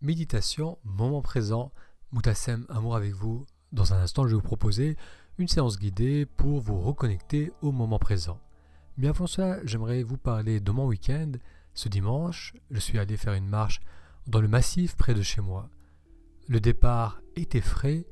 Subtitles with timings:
[0.00, 1.72] Méditation, moment présent,
[2.12, 3.44] Moutassem, amour avec vous.
[3.72, 4.96] Dans un instant, je vais vous proposer
[5.38, 8.40] une séance guidée pour vous reconnecter au moment présent.
[8.96, 11.32] Mais avant cela, j'aimerais vous parler de mon week-end.
[11.74, 13.80] Ce dimanche, je suis allé faire une marche
[14.28, 15.68] dans le massif près de chez moi.
[16.46, 18.06] Le départ était frais,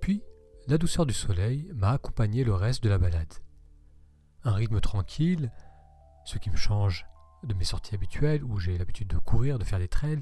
[0.00, 0.22] puis
[0.68, 3.34] la douceur du soleil m'a accompagné le reste de la balade.
[4.44, 5.50] Un rythme tranquille,
[6.24, 7.04] ce qui me change
[7.42, 10.20] de mes sorties habituelles où j'ai l'habitude de courir, de faire des trails.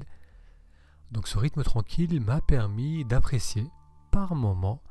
[1.11, 3.69] Donc ce rythme tranquille m'a permis d'apprécier
[4.11, 4.81] par moments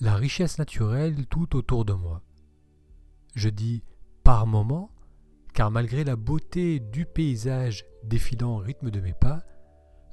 [0.00, 2.22] la richesse naturelle tout autour de moi.
[3.34, 3.82] Je dis
[4.24, 4.90] par moments
[5.52, 9.42] car malgré la beauté du paysage défilant au rythme de mes pas,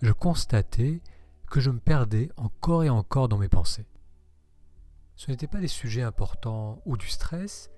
[0.01, 1.01] je constatais
[1.49, 3.85] que je me perdais encore et encore dans mes pensées.
[5.15, 7.69] Ce n'étaient pas des sujets importants ou du stress,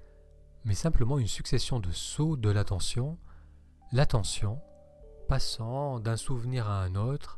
[0.63, 3.17] mais simplement une succession de sauts de l'attention
[3.91, 4.61] l'attention,
[5.27, 7.36] passant d'un souvenir à un autre,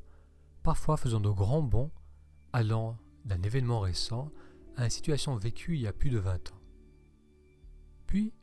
[0.69, 1.89] parfois faisant de grands bonds,
[2.53, 4.29] allant d'un événement récent
[4.77, 6.61] à une situation vécue il y a plus de 20 ans.
[8.05, 8.35] Puis,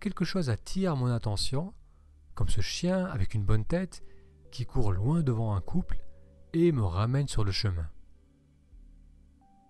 [0.00, 1.74] quelque chose attire mon attention,
[2.34, 4.02] comme ce chien avec une bonne tête
[4.50, 6.02] qui court loin devant un couple
[6.54, 7.90] et me ramène sur le chemin.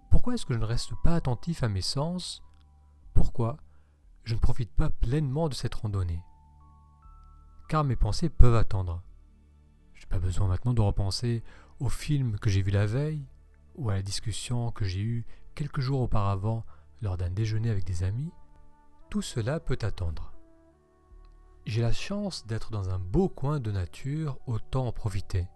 [0.08, 2.40] Pourquoi est-ce que je ne reste pas attentif à mes sens?
[3.14, 3.56] Pourquoi
[4.22, 6.22] je ne profite pas pleinement de cette randonnée?
[7.68, 9.02] Car mes pensées peuvent attendre.
[9.94, 11.42] Je n'ai pas besoin maintenant de repenser
[11.80, 13.26] au film que j'ai vu la veille
[13.74, 16.64] ou à la discussion que j'ai eue quelques jours auparavant
[17.02, 18.32] lors d'un déjeuner avec des amis.
[19.10, 20.32] Tout cela peut attendre.
[21.66, 25.48] J'ai la chance d'être dans un beau coin de nature, autant en profiter.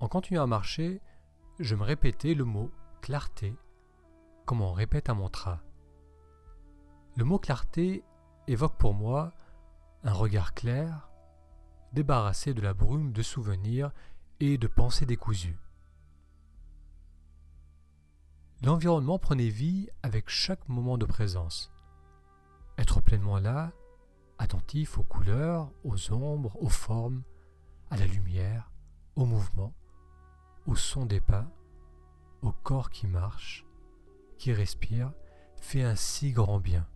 [0.00, 1.00] En continuant à marcher,
[1.58, 3.54] je me répétais le mot clarté,
[4.46, 5.60] comme on répète un mantra.
[7.16, 8.04] Le mot clarté
[8.46, 9.32] évoque pour moi
[10.04, 11.10] un regard clair,
[11.92, 13.92] débarrassé de la brume de souvenirs
[14.40, 15.58] et de pensées décousues.
[18.62, 21.70] L'environnement prenait vie avec chaque moment de présence.
[22.78, 23.72] Être pleinement là,
[24.38, 27.22] attentif aux couleurs, aux ombres, aux formes,
[27.90, 28.70] à la lumière,
[29.16, 29.74] au mouvement,
[30.66, 31.46] au son des pas,
[32.42, 33.64] au corps qui marche,
[34.38, 35.12] qui respire,
[35.60, 36.86] fait un si grand bien.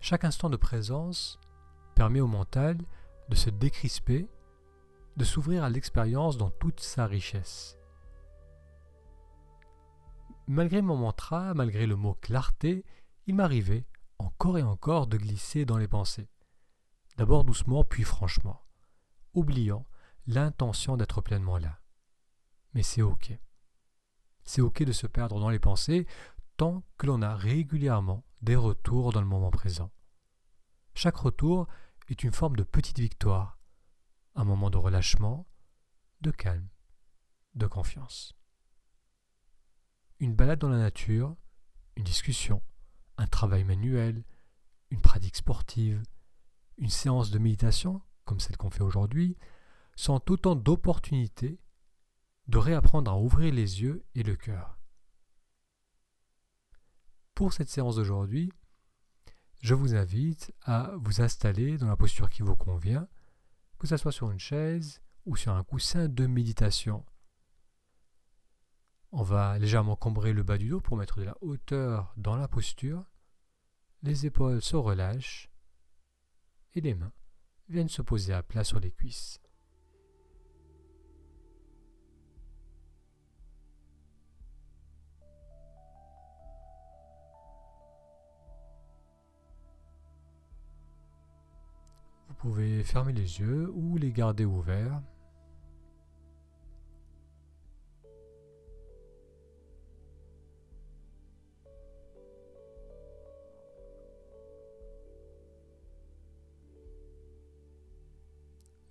[0.00, 1.38] Chaque instant de présence
[1.94, 2.78] permet au mental
[3.28, 4.28] de se décrisper,
[5.16, 7.78] de s'ouvrir à l'expérience dans toute sa richesse.
[10.46, 12.84] Malgré mon mantra, malgré le mot clarté,
[13.26, 13.86] il m'arrivait
[14.18, 16.28] encore et encore de glisser dans les pensées.
[17.16, 18.62] D'abord doucement, puis franchement,
[19.34, 19.86] oubliant
[20.26, 21.80] l'intention d'être pleinement là.
[22.74, 23.38] Mais c'est ok.
[24.44, 26.06] C'est ok de se perdre dans les pensées
[26.56, 29.90] tant que l'on a régulièrement des retours dans le moment présent.
[30.94, 31.66] Chaque retour
[32.08, 33.55] est une forme de petite victoire,
[34.36, 35.46] un moment de relâchement,
[36.20, 36.68] de calme,
[37.54, 38.34] de confiance.
[40.20, 41.36] Une balade dans la nature,
[41.96, 42.62] une discussion,
[43.18, 44.24] un travail manuel,
[44.90, 46.02] une pratique sportive,
[46.78, 49.36] une séance de méditation, comme celle qu'on fait aujourd'hui,
[49.96, 51.58] sont autant d'opportunités
[52.48, 54.78] de réapprendre à ouvrir les yeux et le cœur.
[57.34, 58.52] Pour cette séance d'aujourd'hui,
[59.60, 63.08] je vous invite à vous installer dans la posture qui vous convient,
[63.78, 67.04] que ce soit sur une chaise ou sur un coussin de méditation.
[69.12, 72.48] On va légèrement cambrer le bas du dos pour mettre de la hauteur dans la
[72.48, 73.04] posture.
[74.02, 75.50] Les épaules se relâchent
[76.74, 77.12] et les mains
[77.68, 79.40] viennent se poser à plat sur les cuisses.
[92.46, 95.02] Pouvez fermer les yeux ou les garder ouverts.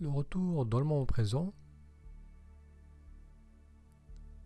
[0.02, 1.54] Le retour dans le moment présent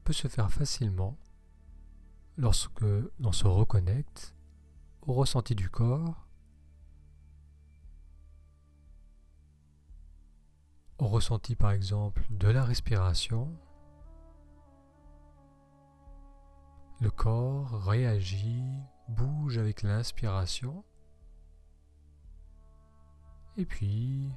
[0.04, 1.18] peut se faire facilement
[2.38, 4.36] lorsque l'on se reconnecte
[5.02, 6.29] au ressenti du corps
[11.00, 13.52] au ressenti par exemple de la respiration,
[17.00, 18.64] le corps réagit,
[19.08, 20.84] bouge avec l'inspiration,
[23.56, 24.30] et puis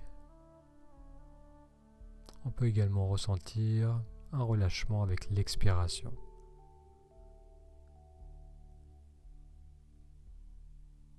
[2.45, 4.01] on peut également ressentir
[4.33, 6.13] un relâchement avec l'expiration.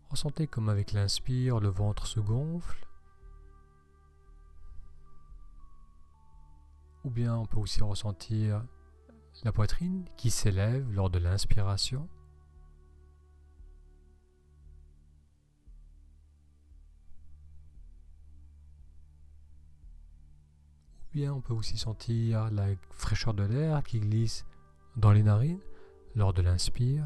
[0.09, 2.87] Ressentez comme avec l'inspire, le ventre se gonfle
[7.03, 8.63] Ou bien on peut aussi ressentir
[9.43, 12.07] la poitrine qui s'élève lors de l'inspiration.
[21.01, 24.45] Ou bien on peut aussi sentir la fraîcheur de l'air qui glisse
[24.95, 25.59] dans les narines
[26.15, 27.05] lors de l'inspire.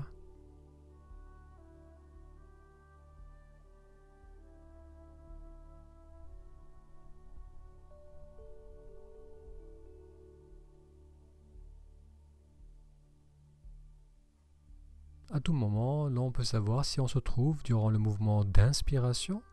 [15.29, 19.44] À tout moment, l'on peut savoir si on se trouve durant le mouvement d'inspiration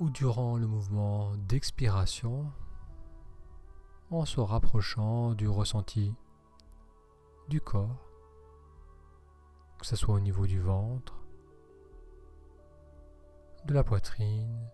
[0.00, 2.50] ou durant le mouvement d'expiration
[4.10, 6.14] en se rapprochant du ressenti
[7.48, 8.08] du corps,
[9.78, 11.14] que ce soit au niveau du ventre,
[13.66, 14.66] de la poitrine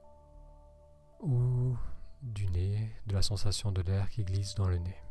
[1.20, 1.76] ou
[2.22, 5.02] du nez, de la sensation de l'air qui glisse dans le nez.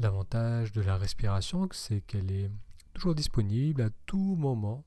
[0.00, 2.52] L'avantage de la respiration, c'est qu'elle est
[2.94, 4.84] toujours disponible à tout moment.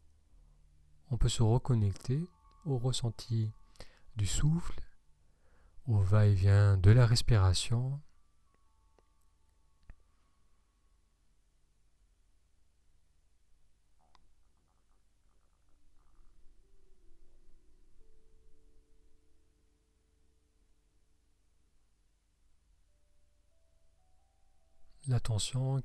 [1.09, 2.25] On peut se reconnecter
[2.63, 3.51] au ressenti
[4.15, 4.79] du souffle,
[5.85, 7.99] au va-et-vient de la respiration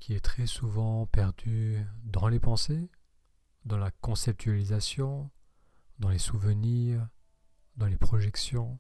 [0.01, 2.91] qui est très souvent perdue dans les pensées,
[3.65, 5.31] dans la conceptualisation,
[5.99, 7.09] dans les souvenirs,
[7.77, 8.79] dans les projections.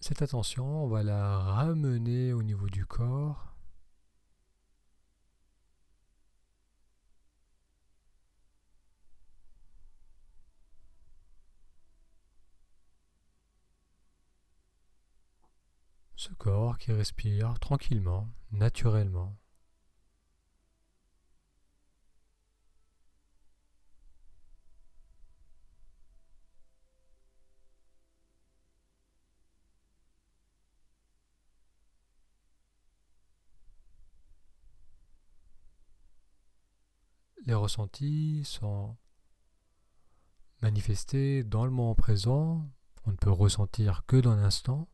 [0.00, 3.55] Cette attention, on va la ramener au niveau du corps
[16.34, 19.36] corps qui respire tranquillement, naturellement.
[37.46, 38.96] Les ressentis sont
[40.62, 42.68] manifestés dans le moment présent,
[43.04, 44.88] on ne peut ressentir que dans l'instant.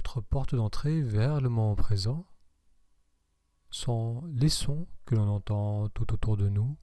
[0.00, 2.24] Notre porte d'entrée vers le moment présent
[3.68, 6.74] sont les sons que l'on entend tout autour de nous.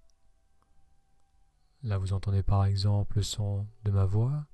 [1.82, 4.46] Là, vous entendez par exemple le son de ma voix.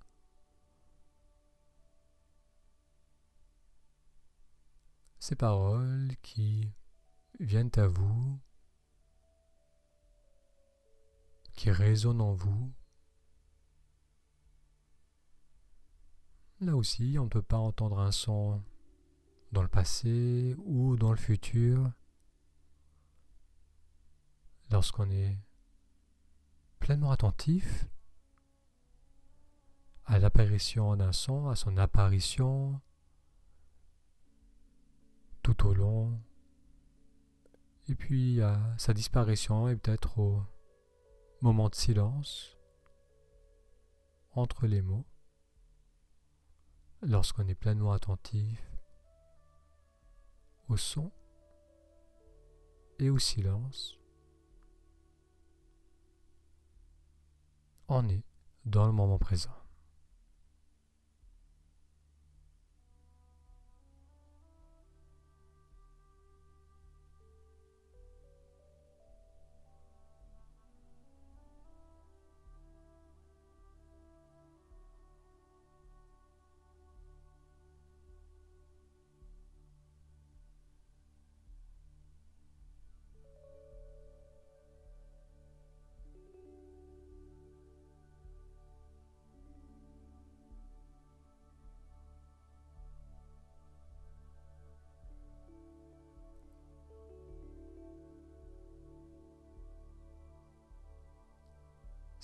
[5.19, 6.71] Ces paroles qui
[7.41, 8.39] viennent à vous,
[11.51, 12.71] qui résonnent en vous,
[16.63, 18.63] Là aussi, on ne peut pas entendre un son
[19.51, 21.91] dans le passé ou dans le futur.
[24.71, 25.37] Lorsqu'on est
[26.79, 27.89] pleinement attentif
[30.05, 32.79] à l'apparition d'un son, à son apparition
[35.41, 36.17] tout au long,
[37.89, 40.41] et puis à sa disparition et peut-être au
[41.41, 42.57] moment de silence
[44.31, 45.05] entre les mots
[47.05, 48.61] lorsqu'on est pleinement attentif
[50.69, 51.11] au son
[52.99, 53.99] et au silence,
[57.87, 58.23] on est
[58.65, 59.62] dans le moment présent.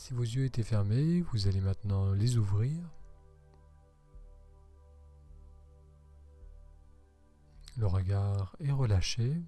[0.10, 2.75] Si vos yeux étaient fermés, vous allez maintenant les ouvrir.
[7.78, 9.39] Le regard est relâché.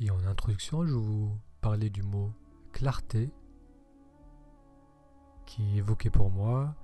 [0.00, 2.32] Et en introduction, je vous parlais du mot
[2.72, 3.30] clarté
[5.44, 6.74] qui évoquait pour moi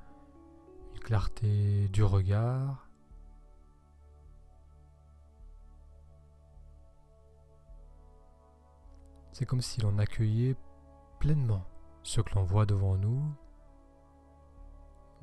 [0.93, 2.86] une clarté du regard,
[9.39, 10.57] c'est comme si l'on accueillait
[11.19, 11.63] pleinement
[12.03, 13.23] ce que l'on voit devant nous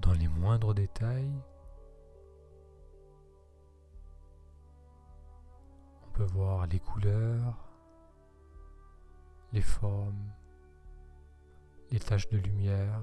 [0.01, 1.33] dans les moindres détails.
[6.05, 7.57] On peut voir les couleurs,
[9.51, 10.31] les formes,
[11.89, 13.01] les taches de lumière,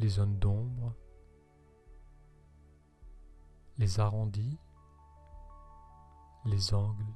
[0.00, 0.96] les zones d'ombre,
[3.76, 4.58] les arrondis,
[6.44, 7.14] les angles.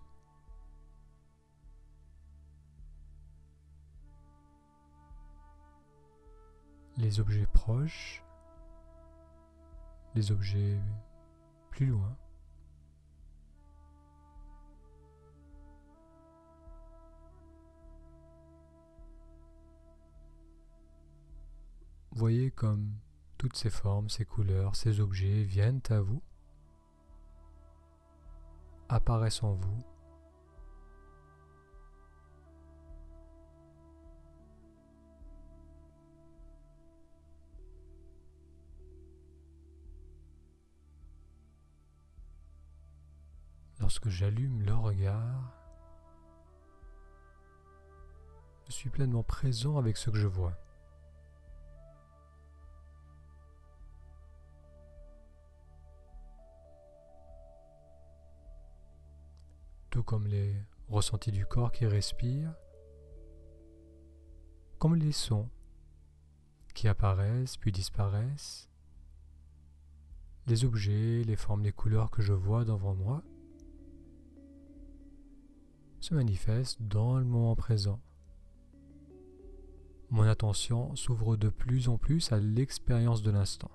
[6.96, 8.22] Les objets proches,
[10.14, 10.78] les objets
[11.70, 12.16] plus loin.
[22.14, 22.92] Voyez comme
[23.38, 26.22] toutes ces formes, ces couleurs, ces objets viennent à vous,
[28.88, 29.82] apparaissent en vous
[43.82, 45.52] Lorsque j'allume le regard,
[48.68, 50.56] je suis pleinement présent avec ce que je vois.
[59.90, 60.54] Tout comme les
[60.88, 62.54] ressentis du corps qui respire,
[64.78, 65.50] comme les sons
[66.72, 68.70] qui apparaissent puis disparaissent,
[70.46, 73.24] les objets, les formes, les couleurs que je vois devant moi,
[76.02, 78.00] se manifeste dans le moment présent.
[80.10, 83.70] Mon attention s'ouvre de plus en plus à l'expérience de l'instant.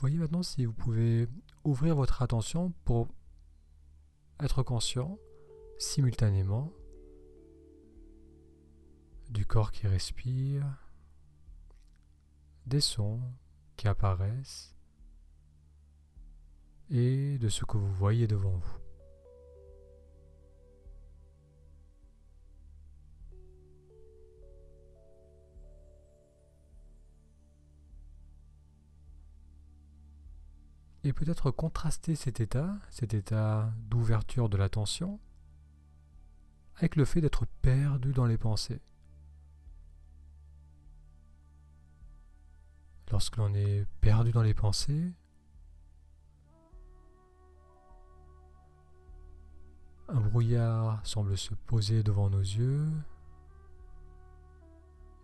[0.00, 1.28] Voyez maintenant si vous pouvez
[1.62, 3.06] ouvrir votre attention pour
[4.42, 5.18] être conscient
[5.78, 6.72] simultanément
[9.28, 10.64] du corps qui respire,
[12.66, 13.20] des sons
[13.76, 14.74] qui apparaissent
[16.90, 18.89] et de ce que vous voyez devant vous.
[31.04, 35.18] Et peut-être contraster cet état, cet état d'ouverture de l'attention,
[36.76, 38.80] avec le fait d'être perdu dans les pensées.
[43.10, 45.12] Lorsque l'on est perdu dans les pensées,
[50.08, 52.88] un brouillard semble se poser devant nos yeux,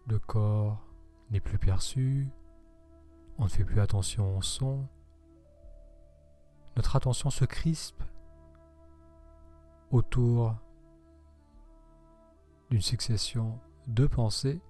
[0.07, 0.85] le corps
[1.31, 2.29] n'est plus perçu,
[3.39, 4.89] on ne fait plus attention au son,
[6.77, 8.03] notre attention se crispe
[9.91, 10.55] autour
[12.71, 14.61] d'une succession de pensées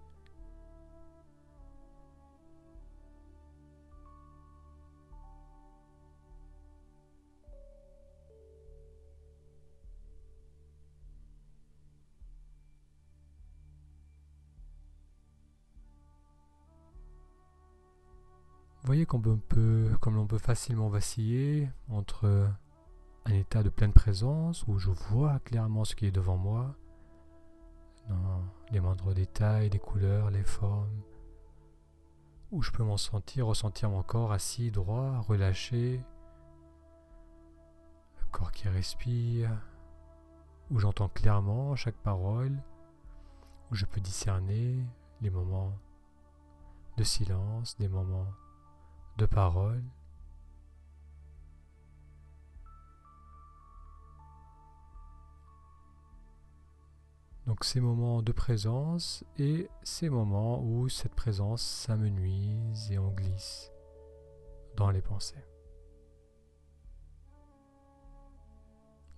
[18.86, 22.48] Vous voyez comme on peut, comme l'on peut facilement vaciller entre
[23.24, 26.76] un état de pleine présence où je vois clairement ce qui est devant moi,
[28.08, 31.02] dans les moindres détails, les couleurs, les formes,
[32.52, 36.00] où je peux m'en sentir, ressentir mon corps assis, droit, relâché,
[38.20, 39.50] le corps qui respire,
[40.70, 42.56] où j'entends clairement chaque parole,
[43.72, 44.78] où je peux discerner
[45.22, 45.72] les moments
[46.96, 48.28] de silence, des moments
[49.16, 49.85] de paroles.
[57.46, 63.70] Donc ces moments de présence et ces moments où cette présence s'amenuise et on glisse
[64.76, 65.44] dans les pensées.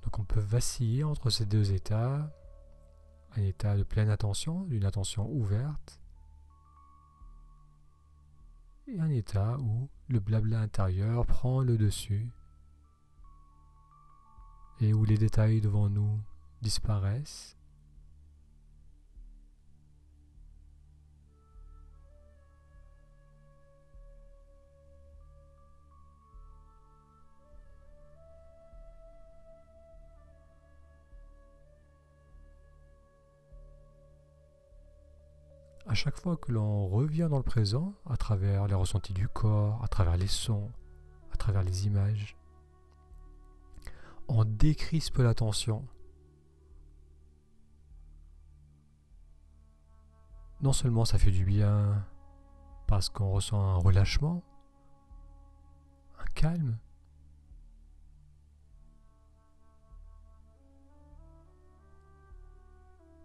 [0.03, 2.31] Donc on peut vaciller entre ces deux états,
[3.37, 6.01] un état de pleine attention, d'une attention ouverte,
[8.89, 12.31] et un état où le blabla intérieur prend le dessus
[14.81, 16.19] et où les détails devant nous
[16.63, 17.58] disparaissent.
[35.99, 39.89] Chaque fois que l'on revient dans le présent, à travers les ressentis du corps, à
[39.89, 40.71] travers les sons,
[41.33, 42.37] à travers les images,
[44.29, 45.85] on décrispe l'attention.
[50.61, 52.07] Non seulement ça fait du bien
[52.87, 54.45] parce qu'on ressent un relâchement,
[56.21, 56.79] un calme,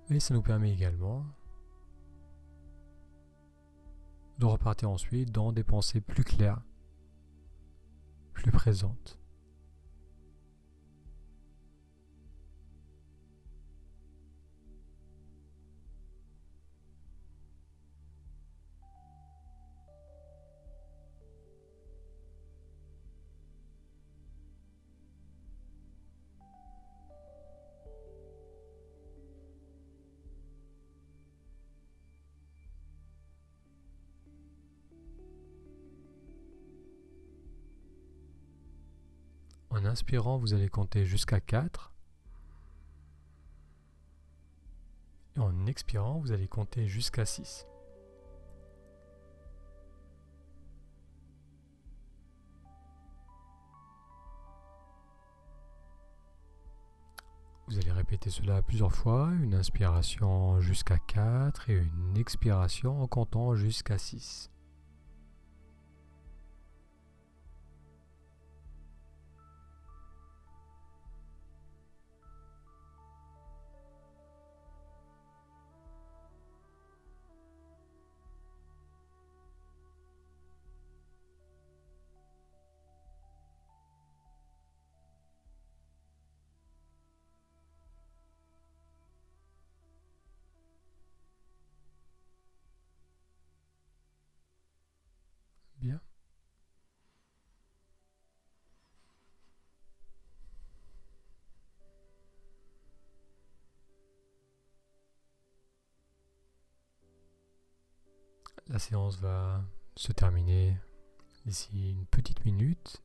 [0.09, 1.23] mais ça nous permet également
[4.43, 6.61] de repartir ensuite dans des pensées plus claires,
[8.33, 9.17] plus présentes.
[39.93, 41.91] Inspirant, vous allez compter jusqu'à 4.
[45.35, 47.67] Et en expirant, vous allez compter jusqu'à 6.
[57.67, 63.53] Vous allez répéter cela plusieurs fois, une inspiration jusqu'à 4 et une expiration en comptant
[63.53, 64.52] jusqu'à 6.
[108.73, 109.63] La séance va
[109.95, 110.75] se terminer
[111.45, 113.03] d'ici une petite minute.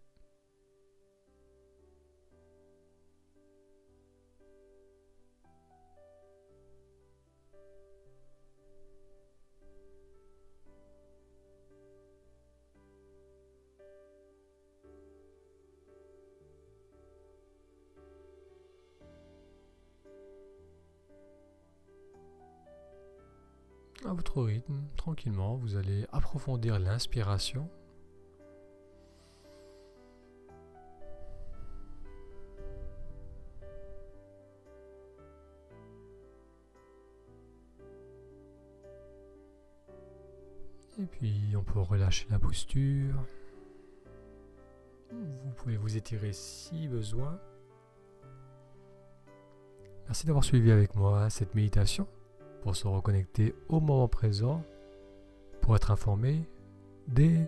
[24.05, 27.69] À votre rythme, tranquillement, vous allez approfondir l'inspiration.
[41.01, 43.25] Et puis on peut relâcher la posture.
[45.11, 47.39] Vous pouvez vous étirer si besoin.
[50.07, 52.09] Merci d'avoir suivi avec moi cette méditation
[52.63, 54.63] pour se reconnecter au moment présent,
[55.61, 56.49] pour être informé
[57.07, 57.47] des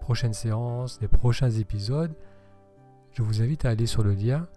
[0.00, 2.12] prochaines séances, des prochains épisodes.
[3.12, 4.48] Je vous invite à aller sur le lien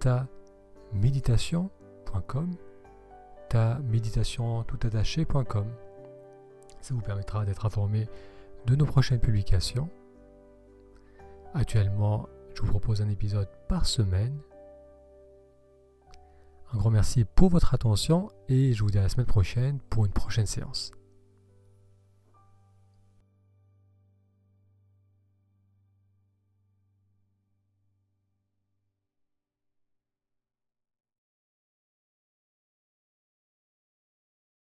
[0.00, 2.56] ta-méditation.com
[3.48, 5.66] ta-méditation toutattaché.com
[6.80, 8.08] Ça vous permettra d'être informé
[8.66, 9.88] de nos prochaines publications.
[11.54, 14.36] Actuellement, je vous propose un épisode par semaine
[16.72, 20.04] un grand merci pour votre attention et je vous dis à la semaine prochaine pour
[20.04, 20.90] une prochaine séance.